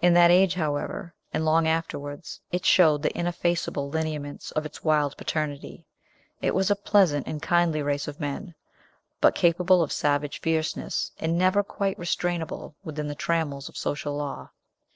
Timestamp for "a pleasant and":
6.68-7.40